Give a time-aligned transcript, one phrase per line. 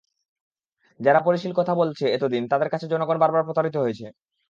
[0.99, 4.05] যারা পরিশীল কথা বলেছে এতদিন, তাদের কাছে জনগণ বারবার প্রতারিত হয়েছে।